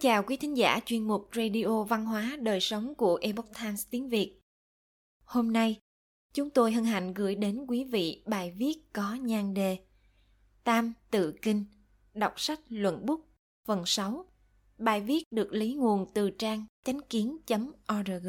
[0.00, 4.08] Chào quý thính giả chuyên mục Radio Văn hóa Đời sống của Epoch Times tiếng
[4.08, 4.40] Việt.
[5.24, 5.80] Hôm nay,
[6.34, 9.78] chúng tôi hân hạnh gửi đến quý vị bài viết có nhan đề
[10.64, 11.64] Tam Tự Kinh,
[12.14, 13.20] đọc sách luận bút,
[13.66, 14.26] phần 6.
[14.78, 18.28] Bài viết được lấy nguồn từ trang chánh kiến.org.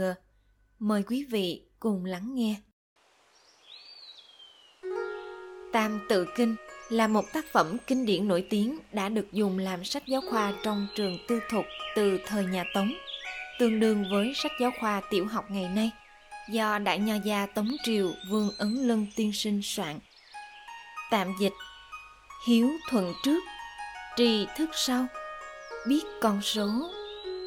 [0.79, 2.55] Mời quý vị cùng lắng nghe.
[5.73, 6.55] Tam Tự Kinh
[6.89, 10.53] là một tác phẩm kinh điển nổi tiếng đã được dùng làm sách giáo khoa
[10.63, 11.65] trong trường tư thục
[11.95, 12.93] từ thời nhà Tống,
[13.59, 15.91] tương đương với sách giáo khoa tiểu học ngày nay
[16.51, 19.99] do đại nho gia Tống Triều Vương Ấn Lân tiên sinh soạn.
[21.11, 21.53] Tạm dịch
[22.47, 23.43] Hiếu thuận trước,
[24.17, 25.05] tri thức sau,
[25.87, 26.69] biết con số,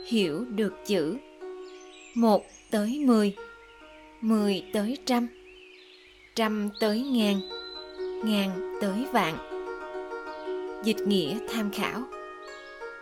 [0.06, 1.16] hiểu được chữ.
[2.14, 3.36] Một tới mười,
[4.20, 5.28] mười tới trăm,
[6.34, 7.40] trăm tới ngàn,
[8.24, 9.38] ngàn tới vạn.
[10.84, 12.02] Dịch nghĩa tham khảo.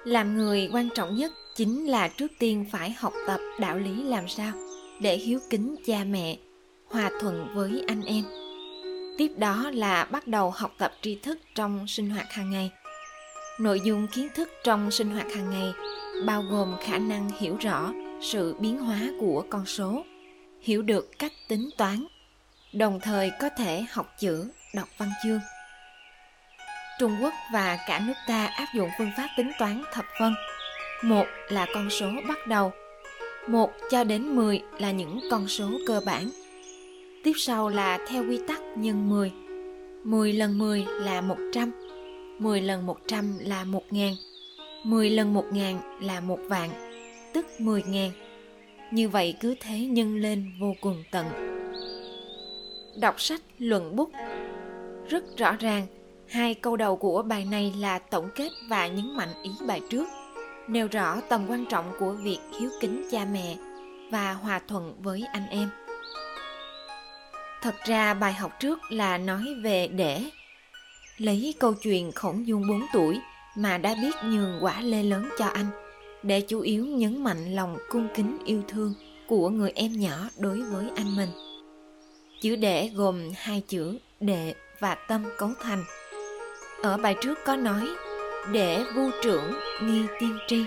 [0.05, 4.29] Làm người quan trọng nhất chính là trước tiên phải học tập đạo lý làm
[4.29, 4.53] sao
[5.01, 6.37] để hiếu kính cha mẹ,
[6.87, 8.25] hòa thuận với anh em.
[9.19, 12.71] Tiếp đó là bắt đầu học tập tri thức trong sinh hoạt hàng ngày.
[13.61, 15.73] Nội dung kiến thức trong sinh hoạt hàng ngày
[16.27, 20.05] bao gồm khả năng hiểu rõ sự biến hóa của con số,
[20.61, 22.07] hiểu được cách tính toán,
[22.73, 25.41] đồng thời có thể học chữ đọc văn chương.
[26.99, 30.35] Trung Quốc và cả nước ta áp dụng phương pháp tính toán thập phân.
[31.05, 32.73] Một là con số bắt đầu.
[33.49, 36.31] Một cho đến 10 là những con số cơ bản.
[37.25, 39.33] Tiếp sau là theo quy tắc nhân 10.
[40.05, 41.73] 10 lần 10 là 100.
[42.39, 44.15] 10 lần 100 là 1000.
[44.85, 46.71] 10 lần 1000 là một vạn,
[47.33, 48.11] tức 10.000.
[48.91, 51.27] Như vậy cứ thế nhân lên vô cùng tận.
[53.01, 54.11] Đọc sách luận bút
[55.11, 55.87] rất rõ ràng.
[56.29, 60.09] Hai câu đầu của bài này là tổng kết và nhấn mạnh ý bài trước,
[60.69, 63.57] nêu rõ tầm quan trọng của việc hiếu kính cha mẹ
[64.11, 65.69] và hòa thuận với anh em.
[67.63, 70.25] Thật ra, bài học trước là nói về để
[71.19, 73.21] lấy câu chuyện khổng dung 4 tuổi
[73.57, 75.67] mà đã biết nhường quả lê lớn cho anh,
[76.23, 78.95] để chủ yếu nhấn mạnh lòng cung kính yêu thương
[79.29, 81.31] của người em nhỏ đối với anh mình.
[82.41, 85.85] Chữ để gồm hai chữ đệ và tâm cấu thành.
[86.83, 87.89] Ở bài trước có nói,
[88.53, 90.65] để vu trưởng nghi tiên tri.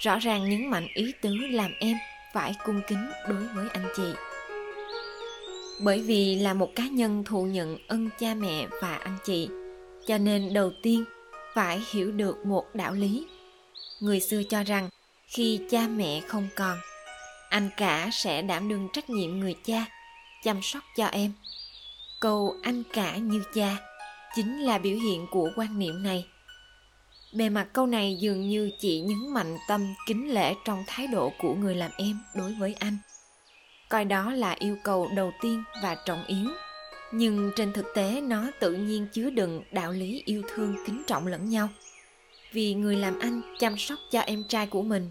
[0.00, 1.96] Rõ ràng nhấn mạnh ý tứ làm em
[2.34, 4.12] phải cung kính đối với anh chị.
[5.80, 9.48] Bởi vì là một cá nhân thụ nhận ân cha mẹ và anh chị,
[10.06, 11.04] cho nên đầu tiên
[11.54, 13.26] phải hiểu được một đạo lý.
[14.00, 14.88] Người xưa cho rằng
[15.26, 16.78] khi cha mẹ không còn,
[17.48, 19.84] anh cả sẽ đảm đương trách nhiệm người cha,
[20.44, 21.32] chăm sóc cho em
[22.20, 23.76] câu anh cả như cha
[24.34, 26.26] chính là biểu hiện của quan niệm này.
[27.32, 31.32] Bề mặt câu này dường như chỉ nhấn mạnh tâm kính lễ trong thái độ
[31.38, 32.98] của người làm em đối với anh.
[33.88, 36.48] Coi đó là yêu cầu đầu tiên và trọng yếu.
[37.12, 41.26] Nhưng trên thực tế, nó tự nhiên chứa đựng đạo lý yêu thương kính trọng
[41.26, 41.68] lẫn nhau.
[42.52, 45.10] Vì người làm anh chăm sóc cho em trai của mình,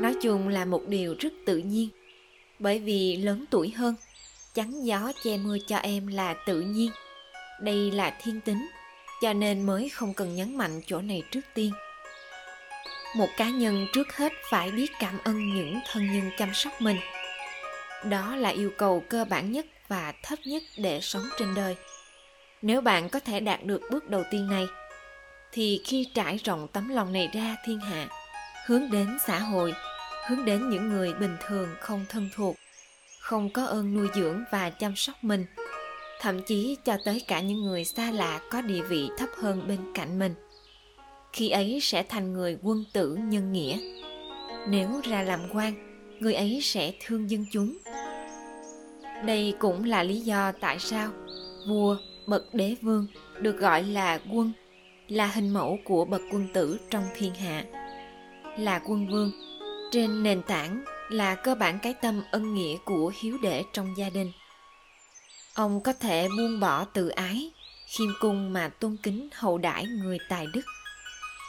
[0.00, 1.88] nói chung là một điều rất tự nhiên.
[2.58, 3.94] Bởi vì lớn tuổi hơn
[4.56, 6.90] chắn gió che mưa cho em là tự nhiên.
[7.60, 8.68] Đây là thiên tính,
[9.22, 11.72] cho nên mới không cần nhấn mạnh chỗ này trước tiên.
[13.16, 16.96] Một cá nhân trước hết phải biết cảm ơn những thân nhân chăm sóc mình.
[18.04, 21.76] Đó là yêu cầu cơ bản nhất và thấp nhất để sống trên đời.
[22.62, 24.66] Nếu bạn có thể đạt được bước đầu tiên này,
[25.52, 28.08] thì khi trải rộng tấm lòng này ra thiên hạ,
[28.66, 29.74] hướng đến xã hội,
[30.26, 32.56] hướng đến những người bình thường không thân thuộc
[33.26, 35.44] không có ơn nuôi dưỡng và chăm sóc mình,
[36.20, 39.78] thậm chí cho tới cả những người xa lạ có địa vị thấp hơn bên
[39.94, 40.34] cạnh mình.
[41.32, 43.78] Khi ấy sẽ thành người quân tử nhân nghĩa.
[44.68, 45.74] Nếu ra làm quan,
[46.20, 47.76] người ấy sẽ thương dân chúng.
[49.24, 51.10] Đây cũng là lý do tại sao
[51.68, 51.96] vua
[52.26, 53.06] bậc đế vương
[53.40, 54.52] được gọi là quân,
[55.08, 57.64] là hình mẫu của bậc quân tử trong thiên hạ,
[58.58, 59.32] là quân vương
[59.92, 64.10] trên nền tảng là cơ bản cái tâm ân nghĩa của hiếu đệ trong gia
[64.10, 64.32] đình.
[65.54, 67.50] Ông có thể buông bỏ tự ái,
[67.86, 70.64] khiêm cung mà tôn kính hậu đãi người tài đức,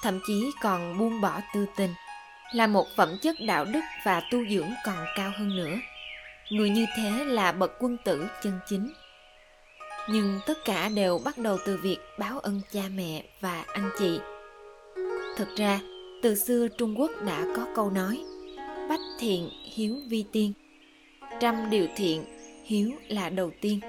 [0.04, 1.94] thậm chí còn buông bỏ tư tình,
[2.54, 5.76] là một phẩm chất đạo đức và tu dưỡng còn cao hơn nữa.
[6.50, 8.94] Người như thế là bậc quân tử chân chính.
[10.10, 14.20] Nhưng tất cả đều bắt đầu từ việc báo ân cha mẹ và anh chị.
[15.38, 15.80] Thực ra,
[16.24, 18.26] từ xưa trung quốc đã có câu nói
[19.20, 20.54] thiện hiếu vi tiên.
[21.40, 22.24] Trăm điều thiện
[22.66, 23.80] hiếu là đầu tiên.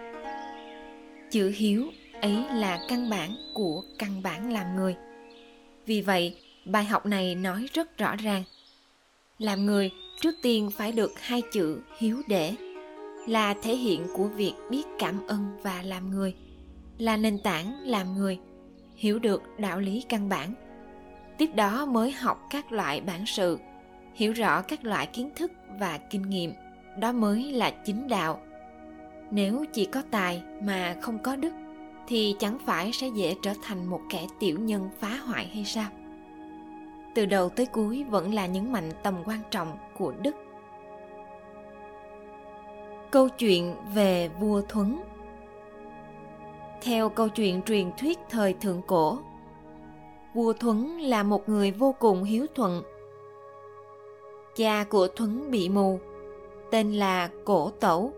[1.30, 1.90] Chữ hiếu
[2.22, 4.96] ấy là căn bản của căn bản làm người.
[5.86, 8.42] Vì vậy, bài học này nói rất rõ ràng.
[9.38, 9.90] Làm người,
[10.20, 12.54] trước tiên phải được hai chữ hiếu để,
[13.26, 16.34] là thể hiện của việc biết cảm ơn và làm người,
[16.98, 18.38] là nền tảng làm người,
[18.96, 20.54] hiểu được đạo lý căn bản.
[21.38, 23.58] Tiếp đó mới học các loại bản sự
[24.14, 26.52] hiểu rõ các loại kiến thức và kinh nghiệm,
[26.98, 28.40] đó mới là chính đạo.
[29.30, 31.52] Nếu chỉ có tài mà không có đức,
[32.06, 35.90] thì chẳng phải sẽ dễ trở thành một kẻ tiểu nhân phá hoại hay sao?
[37.14, 40.36] Từ đầu tới cuối vẫn là nhấn mạnh tầm quan trọng của đức.
[43.10, 45.00] Câu chuyện về vua thuấn.
[46.82, 49.18] Theo câu chuyện truyền thuyết thời thượng cổ,
[50.34, 52.82] vua thuấn là một người vô cùng hiếu thuận
[54.58, 56.00] cha của thuấn bị mù,
[56.70, 58.12] tên là cổ tẩu,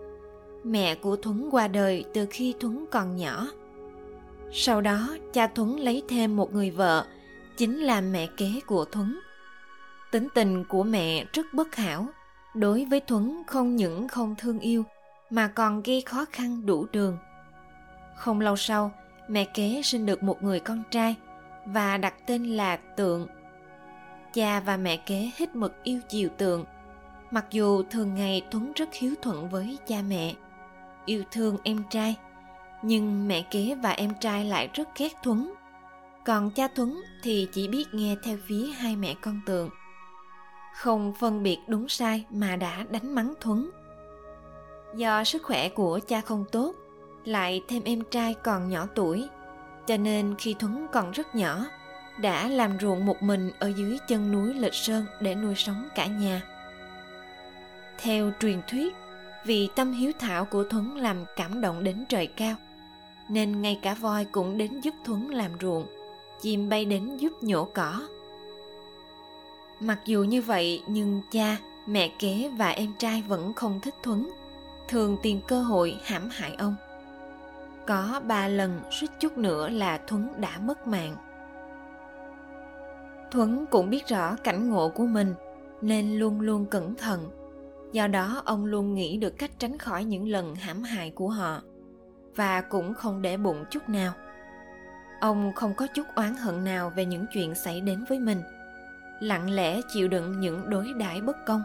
[0.65, 3.47] mẹ của thuấn qua đời từ khi thuấn còn nhỏ.
[4.53, 7.07] Sau đó, cha thuấn lấy thêm một người vợ,
[7.57, 9.21] chính là mẹ kế của thuấn.
[10.13, 12.07] Tính tình của mẹ rất bất hảo,
[12.55, 14.85] đối với thuấn không những không thương yêu,
[15.31, 17.17] mà còn gây khó khăn đủ đường.
[18.17, 18.93] Không lâu sau,
[19.29, 21.17] mẹ kế sinh được một người con trai
[21.67, 23.27] và đặt tên là tượng
[24.32, 26.65] cha và mẹ kế hết mực yêu chiều tượng
[27.31, 30.35] mặc dù thường ngày tuấn rất hiếu thuận với cha mẹ,
[31.05, 32.17] yêu thương em trai,
[32.82, 35.55] nhưng mẹ kế và em trai lại rất ghét thuấn
[36.25, 39.71] còn cha thuấn thì chỉ biết nghe theo phía hai mẹ con tượng
[40.77, 43.71] không phân biệt đúng sai mà đã đánh mắng thuấn
[44.94, 46.75] do sức khỏe của cha không tốt,
[47.25, 49.29] lại thêm em trai còn nhỏ tuổi,
[49.87, 51.65] cho nên khi thuấn còn rất nhỏ
[52.20, 56.06] đã làm ruộng một mình ở dưới chân núi lịch sơn để nuôi sống cả
[56.06, 56.43] nhà.
[57.99, 58.94] Theo truyền thuyết,
[59.44, 62.56] vì tâm hiếu thảo của thuấn làm cảm động đến trời cao,
[63.28, 65.87] nên ngay cả voi cũng đến giúp thuấn làm ruộng,
[66.40, 68.02] chim bay đến giúp nhổ cỏ.
[69.81, 71.56] Mặc dù như vậy, nhưng cha,
[71.87, 74.31] mẹ kế và em trai vẫn không thích thuấn,
[74.88, 76.75] thường tìm cơ hội hãm hại ông.
[77.87, 81.17] Có ba lần suýt chút nữa là thuấn đã mất mạng
[83.31, 85.35] thuấn cũng biết rõ cảnh ngộ của mình,
[85.82, 87.31] nên luôn luôn cẩn thận.
[87.93, 91.62] Do đó, ông luôn nghĩ được cách tránh khỏi những lần hãm hại của họ,
[92.37, 94.12] và cũng không để bụng chút nào.
[95.21, 98.43] Ông không có chút oán hận nào về những chuyện xảy đến với mình,
[99.21, 101.62] lặng lẽ chịu đựng những đối đãi bất công.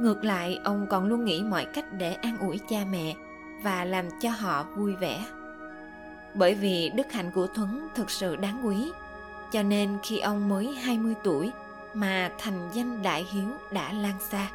[0.00, 3.14] Ngược lại, ông còn luôn nghĩ mọi cách để an ủi cha mẹ
[3.62, 5.24] và làm cho họ vui vẻ.
[6.34, 8.92] Bởi vì đức hạnh của Thuấn thực sự đáng quý
[9.52, 11.50] cho nên khi ông mới 20 tuổi
[11.94, 14.50] mà thành danh đại hiếu đã lan xa.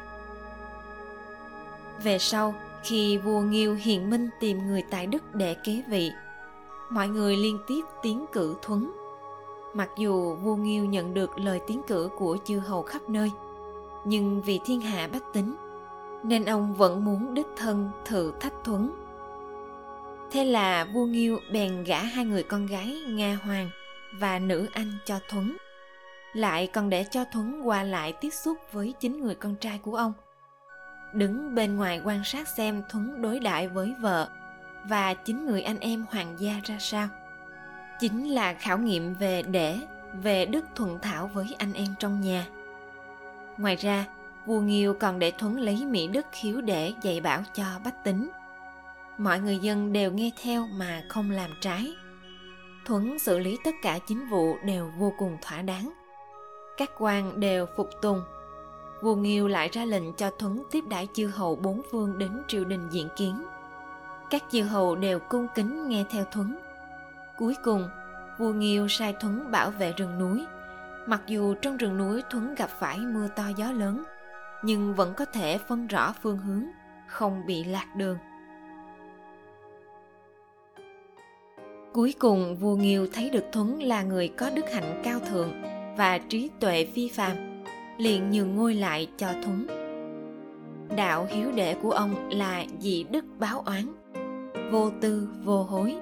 [2.02, 6.10] Về sau, khi vua Nghiêu hiền minh tìm người tại đức để kế vị,
[6.90, 8.92] mọi người liên tiếp tiến cử Thuấn.
[9.74, 13.30] Mặc dù vua Nghiêu nhận được lời tiến cử của chư hầu khắp nơi,
[14.04, 15.54] nhưng vì thiên hạ bách tính,
[16.22, 18.90] nên ông vẫn muốn đích thân thử thách Thuấn.
[20.30, 23.70] Thế là vua Nghiêu bèn gả hai người con gái Nga Hoàng
[24.20, 25.56] và nữ anh cho Thuấn.
[26.32, 29.96] Lại còn để cho Thuấn qua lại tiếp xúc với chính người con trai của
[29.96, 30.12] ông.
[31.12, 34.28] Đứng bên ngoài quan sát xem Thuấn đối đãi với vợ
[34.88, 37.08] và chính người anh em hoàng gia ra sao.
[38.00, 39.78] Chính là khảo nghiệm về để,
[40.22, 42.46] về đức thuận thảo với anh em trong nhà.
[43.56, 44.04] Ngoài ra,
[44.46, 48.30] vua Nghiêu còn để Thuấn lấy mỹ đức khiếu để dạy bảo cho bách tính.
[49.18, 51.94] Mọi người dân đều nghe theo mà không làm trái
[52.86, 55.92] Thuấn xử lý tất cả chính vụ đều vô cùng thỏa đáng.
[56.76, 58.22] Các quan đều phục tùng.
[59.02, 62.64] Vua Nghiêu lại ra lệnh cho Thuấn tiếp đãi chư hầu bốn phương đến triều
[62.64, 63.44] đình diện kiến.
[64.30, 66.58] Các chư hầu đều cung kính nghe theo Thuấn.
[67.38, 67.88] Cuối cùng,
[68.38, 70.46] vua Nghiêu sai Thuấn bảo vệ rừng núi.
[71.06, 74.04] Mặc dù trong rừng núi Thuấn gặp phải mưa to gió lớn,
[74.62, 76.64] nhưng vẫn có thể phân rõ phương hướng,
[77.06, 78.18] không bị lạc đường.
[81.96, 85.52] Cuối cùng vua Nghiêu thấy được Thuấn là người có đức hạnh cao thượng
[85.96, 87.36] và trí tuệ phi phàm,
[87.98, 89.66] liền nhường ngôi lại cho Thuấn.
[90.96, 93.92] Đạo hiếu đệ của ông là dị đức báo oán,
[94.70, 95.94] vô tư vô hối,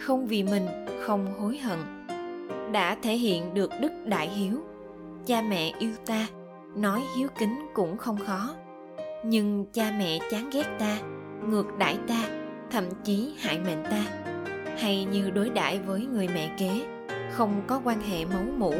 [0.00, 0.66] không vì mình
[1.00, 1.78] không hối hận,
[2.72, 4.60] đã thể hiện được đức đại hiếu.
[5.26, 6.26] Cha mẹ yêu ta,
[6.76, 8.54] nói hiếu kính cũng không khó,
[9.24, 10.98] nhưng cha mẹ chán ghét ta,
[11.48, 12.28] ngược đãi ta,
[12.70, 14.33] thậm chí hại mệnh ta
[14.78, 16.86] hay như đối đãi với người mẹ kế.
[17.30, 18.74] Không có quan hệ máu mủ,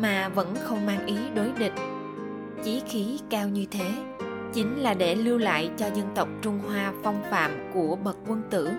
[0.00, 1.72] mà vẫn không mang ý đối địch.
[2.64, 3.90] Chí khí cao như thế
[4.52, 8.42] chính là để lưu lại cho dân tộc trung hoa phong phạm của bậc quân
[8.50, 8.70] tử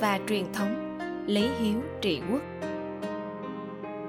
[0.00, 2.42] và truyền thống, lấy hiếu trị quốc.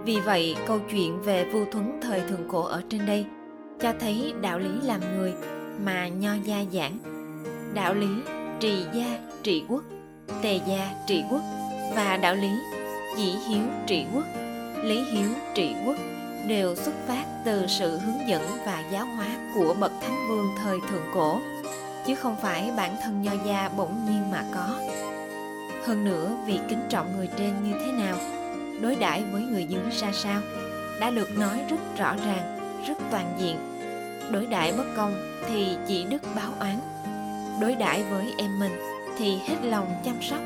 [0.05, 3.25] Vì vậy, câu chuyện về vua thuấn thời thượng cổ ở trên đây
[3.79, 5.33] cho thấy đạo lý làm người
[5.85, 6.97] mà nho gia giảng.
[7.73, 8.07] Đạo lý
[8.59, 9.83] trì gia trị quốc,
[10.41, 11.41] tề gia trị quốc
[11.99, 12.59] và đạo lý.
[13.17, 14.25] Dĩ hiếu trị quốc
[14.83, 15.95] lý hiếu trị quốc
[16.47, 20.79] đều xuất phát từ sự hướng dẫn và giáo hóa của bậc thánh vương thời
[20.89, 21.41] thượng cổ,
[22.05, 24.79] chứ không phải bản thân nho gia bỗng nhiên mà có.
[25.85, 28.17] Hơn nữa, vì kính trọng người trên như thế nào,
[28.81, 30.41] đối đãi với người dưới ra sao,
[30.99, 33.57] đã được nói rất rõ ràng, rất toàn diện.
[34.31, 36.79] Đối đãi bất công thì chỉ đức báo oán,
[37.61, 38.79] đối đãi với em mình
[39.17, 40.39] thì hết lòng chăm sóc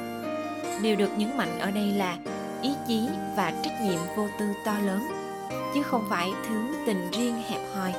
[0.81, 2.17] điều được nhấn mạnh ở đây là
[2.61, 5.07] ý chí và trách nhiệm vô tư to lớn,
[5.73, 7.93] chứ không phải thứ tình riêng hẹp hòi.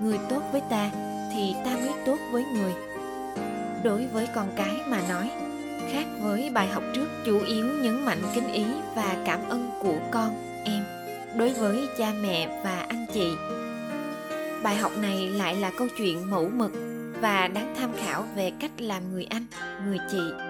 [0.00, 0.90] Người tốt với ta
[1.34, 2.72] thì ta mới tốt với người.
[3.84, 5.30] Đối với con cái mà nói,
[5.92, 8.64] khác với bài học trước chủ yếu nhấn mạnh kính ý
[8.94, 10.84] và cảm ơn của con, em.
[11.36, 13.30] Đối với cha mẹ và anh chị,
[14.62, 16.72] bài học này lại là câu chuyện mẫu mực
[17.20, 19.46] và đáng tham khảo về cách làm người anh,
[19.86, 20.49] người chị.